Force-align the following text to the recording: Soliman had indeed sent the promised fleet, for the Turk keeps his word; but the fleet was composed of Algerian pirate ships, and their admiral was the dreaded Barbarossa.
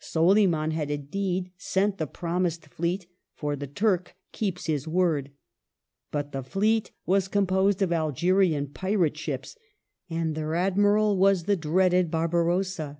Soliman 0.00 0.72
had 0.72 0.90
indeed 0.90 1.52
sent 1.56 1.98
the 1.98 2.08
promised 2.08 2.66
fleet, 2.66 3.06
for 3.32 3.54
the 3.54 3.68
Turk 3.68 4.16
keeps 4.32 4.66
his 4.66 4.88
word; 4.88 5.30
but 6.10 6.32
the 6.32 6.42
fleet 6.42 6.90
was 7.06 7.28
composed 7.28 7.80
of 7.80 7.92
Algerian 7.92 8.66
pirate 8.70 9.16
ships, 9.16 9.56
and 10.10 10.34
their 10.34 10.56
admiral 10.56 11.16
was 11.16 11.44
the 11.44 11.54
dreaded 11.56 12.10
Barbarossa. 12.10 12.98